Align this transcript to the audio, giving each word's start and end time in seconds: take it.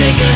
take 0.00 0.16
it. 0.16 0.29